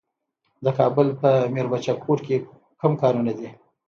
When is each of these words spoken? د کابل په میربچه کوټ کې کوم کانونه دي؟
د 0.63 0.65
کابل 0.77 1.07
په 1.21 1.29
میربچه 1.53 1.93
کوټ 2.03 2.19
کې 2.27 2.37
کوم 2.79 2.93
کانونه 3.01 3.31
دي؟ 3.39 3.49